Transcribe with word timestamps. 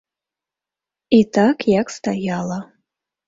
І 1.17 1.19
так, 1.37 1.57
як 1.81 1.93
стаяла. 1.99 2.57